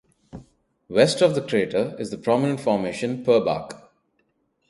[0.89, 3.87] West of the crater is the prominent formation Purbach.